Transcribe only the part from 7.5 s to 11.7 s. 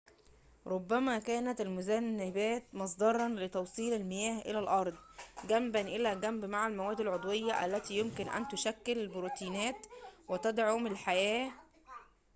التي يمكن أن تشكل البروتينات وتدعم الحياة